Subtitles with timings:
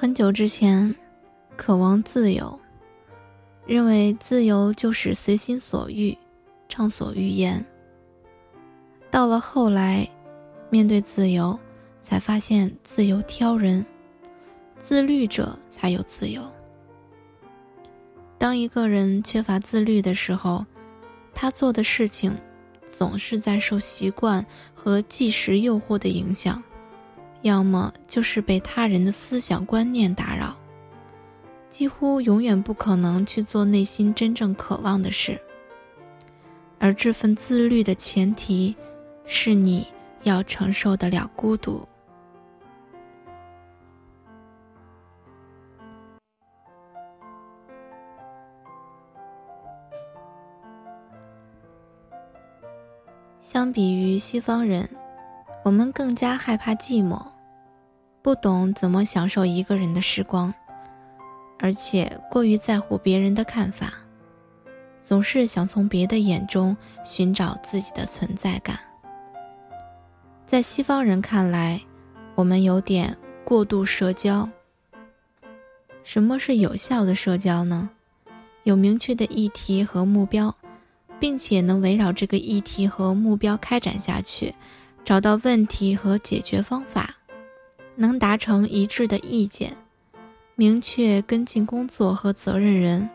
[0.00, 0.94] 很久之前，
[1.58, 2.58] 渴望自由，
[3.66, 6.16] 认为自由就是随心所欲、
[6.70, 7.62] 畅所欲言。
[9.10, 10.08] 到了后来，
[10.70, 11.58] 面对自由，
[12.00, 13.84] 才发现自由挑人，
[14.80, 16.42] 自律者才有自由。
[18.38, 20.64] 当一个人缺乏自律的时候，
[21.34, 22.34] 他做的事情
[22.90, 24.42] 总是在受习惯
[24.72, 26.62] 和即时诱惑的影响。
[27.42, 30.54] 要么就是被他人的思想观念打扰，
[31.70, 35.40] 几乎永远不可能去做内心真正渴望的事。
[36.78, 38.76] 而这份自律的前提，
[39.24, 39.86] 是你
[40.22, 41.86] 要承受得了孤独。
[53.40, 54.88] 相比于西方人。
[55.62, 57.22] 我们更加害怕寂寞，
[58.22, 60.52] 不懂怎么享受一个人的时光，
[61.58, 63.92] 而且过于在乎别人的看法，
[65.02, 68.78] 总是想从别的眼中寻找自己的存在感。
[70.46, 71.80] 在西方人看来，
[72.34, 74.48] 我们有点过度社交。
[76.02, 77.90] 什么是有效的社交呢？
[78.64, 80.54] 有明确的议题和目标，
[81.18, 84.54] 并且能围绕这个议题和目标开展下去。
[85.04, 87.16] 找到问题和解决方法，
[87.96, 89.76] 能达成一致的意见，
[90.54, 93.08] 明确跟进工作和责任人，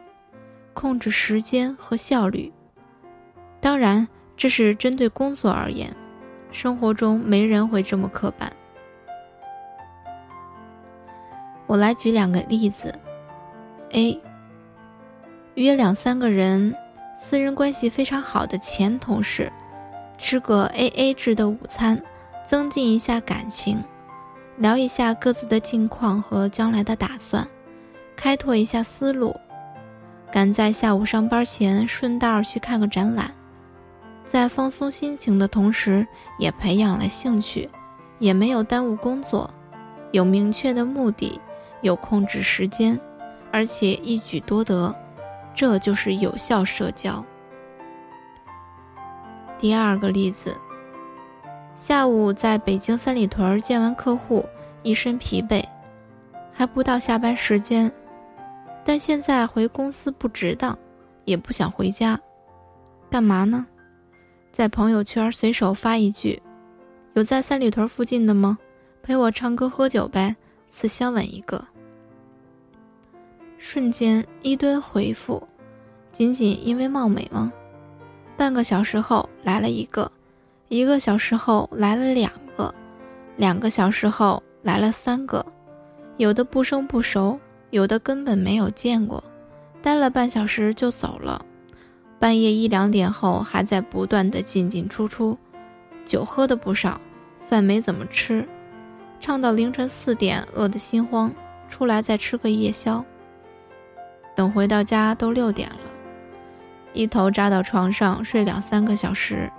[0.73, 2.51] 控制时间和效率。
[3.61, 5.95] 当然，这是针对工作而言，
[6.51, 8.51] 生活中没人会这么刻板。
[11.65, 12.93] 我来举两个例子
[13.91, 14.21] ：A，
[15.55, 16.75] 约两三个人，
[17.17, 19.51] 私人关系非常好的前同事。
[20.17, 22.01] 吃个 A A 制的午餐，
[22.47, 23.83] 增进一下感情，
[24.57, 27.47] 聊一下各自的近况和将来的打算，
[28.15, 29.35] 开拓一下思路。
[30.31, 33.31] 赶在下午上班前顺道去看个展览，
[34.25, 36.05] 在放松心情的同时，
[36.39, 37.69] 也培养了兴趣，
[38.19, 39.49] 也没有耽误工作，
[40.11, 41.39] 有明确的目的，
[41.81, 42.99] 有控制时间，
[43.51, 44.93] 而且一举多得，
[45.53, 47.23] 这就是有效社交。
[49.57, 50.55] 第二个例子，
[51.75, 54.45] 下午在北京三里屯见完客户，
[54.83, 55.63] 一身疲惫，
[56.51, 57.91] 还不到下班时间，
[58.83, 60.77] 但现在回公司不值当，
[61.23, 62.19] 也不想回家，
[63.09, 63.65] 干嘛呢？
[64.51, 66.41] 在朋友圈随手发一句
[67.13, 68.57] ：“有在三里屯附近的吗？
[69.01, 70.35] 陪我唱歌喝酒呗，
[70.69, 71.65] 此相吻一个。”
[73.57, 75.45] 瞬间一堆回复，
[76.11, 77.51] 仅仅因为貌美吗？
[78.37, 80.11] 半个小时后来了一个，
[80.67, 82.73] 一个小时后来了两个，
[83.37, 85.45] 两个小时后来了三个，
[86.17, 89.23] 有的不生不熟，有的根本没有见过，
[89.81, 91.43] 待了半小时就走了。
[92.19, 95.37] 半夜一两点后还在不断的进进出出，
[96.05, 96.99] 酒喝的不少，
[97.47, 98.47] 饭没怎么吃，
[99.19, 101.31] 唱到凌晨四点，饿得心慌，
[101.69, 103.03] 出来再吃个夜宵。
[104.35, 105.84] 等回到家都六点了。
[106.95, 109.51] 一头扎到床上睡两三个小时，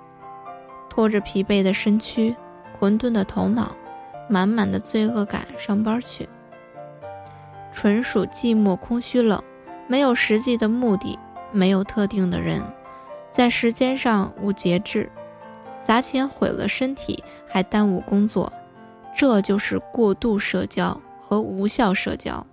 [0.88, 2.34] 拖着疲惫的身躯、
[2.78, 3.76] 混沌的头脑、
[4.28, 6.26] 满满的罪恶感上班去，
[7.72, 9.40] 纯属寂寞、空虚、冷，
[9.86, 11.18] 没有实际的目的，
[11.52, 12.62] 没有特定的人，
[13.30, 15.10] 在时间上无节制，
[15.78, 18.50] 砸钱毁了身体，还耽误工作，
[19.14, 22.44] 这就是过度社交和无效社交。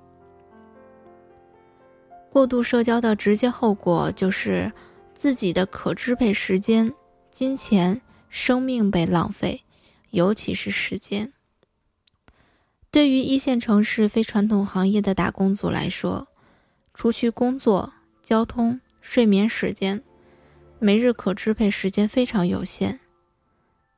[2.34, 4.74] 过度社交的直接后果就是
[5.14, 6.92] 自己的可支配时间、
[7.30, 9.62] 金钱、生命被浪费，
[10.10, 11.32] 尤其是时间。
[12.90, 16.28] 对于一线城市非传统行业的打工族来说，
[16.96, 20.02] 除去工作、交通、睡眠时间，
[20.80, 23.00] 每日可支配时间非常有限。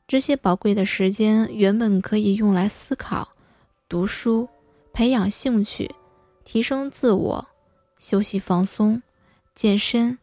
[0.06, 3.30] 这些宝贵的时间原本可以用来思考、
[3.88, 4.50] 读书、
[4.92, 5.90] 培养兴趣、
[6.44, 7.48] 提升自我。
[8.06, 9.02] 休息放松、
[9.56, 10.16] 健身、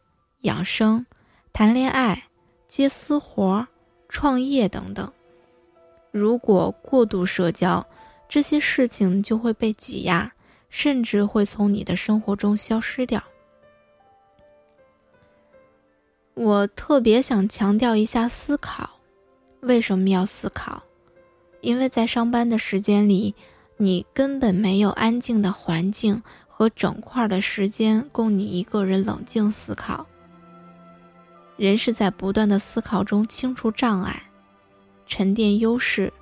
[0.43, 1.05] 养生、
[1.51, 2.23] 谈恋爱、
[2.69, 3.67] 接私活、
[4.07, 5.11] 创业等等。
[6.09, 7.85] 如果过度社交，
[8.29, 10.31] 这些事情就会被挤压，
[10.69, 13.21] 甚至会从你的生活中消失掉。
[16.35, 18.89] 我特别想强调一下思考，
[19.59, 20.81] 为什么要思考？
[21.59, 23.35] 因为在上班的时间里，
[23.75, 26.23] 你根本没有安静的环境。
[26.63, 30.07] 和整块的时间供你一个人冷静思考。
[31.57, 34.23] 人是在不断的思考中清除障碍，
[35.05, 36.13] 沉淀优势，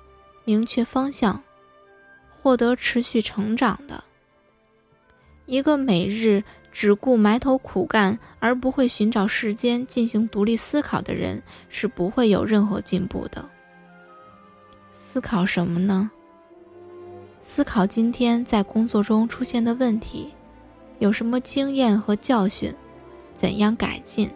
[0.44, 1.40] 明确方向，
[2.32, 4.02] 获得持续成长的。
[5.46, 6.42] 一个每日
[6.72, 13.48] 只顾埋头苦干而不会寻找时间进行独立思考的人，是不会有任何进步的。
[14.92, 16.10] 思考什么呢？
[17.44, 20.32] 思考今天在工作中出现的问题，
[21.00, 22.72] 有什么经验和教训，
[23.34, 24.30] 怎样改进？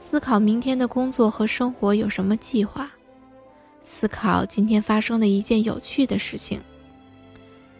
[0.00, 2.90] 思考明天的工作和生活有什么计划？
[3.82, 6.60] 思考今天发生的一件有趣的事情。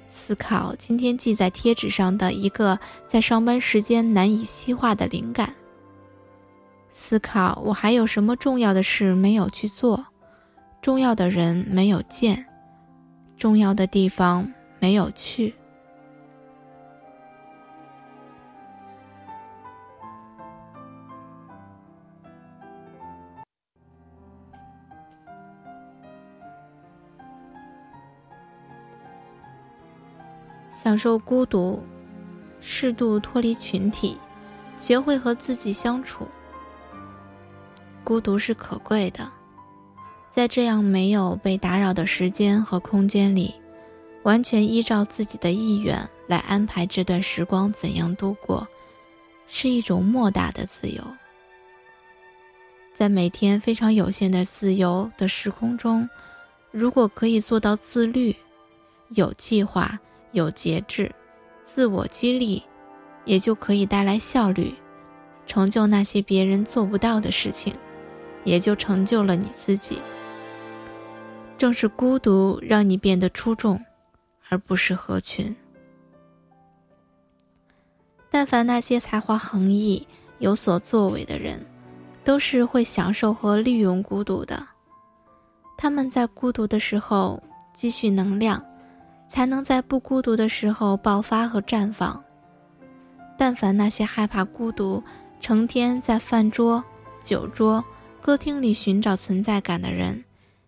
[0.08, 2.78] 思考今天记在贴纸上的一个
[3.08, 5.54] 在上班时间难以细化的灵感。
[6.90, 10.04] 思考我还有什么重要的事没有去做，
[10.82, 12.44] 重要的人没有见，
[13.36, 15.54] 重要的地方没有去。
[30.70, 31.80] 享受孤独，
[32.60, 34.18] 适度脱离群体，
[34.78, 36.26] 学会和自己相处。
[38.02, 39.30] 孤独是可贵的，
[40.34, 43.54] 在这样没有被打扰的时间和空间里，
[44.22, 48.66] 完全依照自己的意愿来安排这段时光怎样度过，
[49.46, 51.04] 是一种莫大的自由。
[52.94, 56.08] 在每天非常有限的自由的时空中，
[56.70, 58.34] 如果可以做到自律、
[59.10, 60.00] 有计划。
[60.34, 61.14] 有节制，
[61.66, 62.62] 自我激励，
[63.26, 64.74] 也就可以带来效率，
[65.46, 67.74] 成就那些别人做不到的事情，
[68.42, 69.98] 也就成就了你自己。
[71.62, 73.80] 正是孤独让你变得出众，
[74.48, 75.54] 而不是合群。
[78.28, 80.04] 但凡那些才华横溢、
[80.40, 81.64] 有所作为的人，
[82.24, 84.66] 都是会享受和利用孤独的。
[85.78, 87.40] 他们在孤独的时候
[87.72, 88.60] 积蓄能量。
[89.28, 92.20] 才能在不孤独的时候爆发和绽放。
[93.38, 95.00] 但凡那些害怕孤独、
[95.40, 96.82] 成天在饭桌、
[97.22, 97.82] 酒桌、
[98.20, 100.22] 歌厅里寻找存在感的人，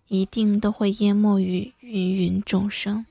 [0.08, 3.06] 一定都会淹没于芸芸众生。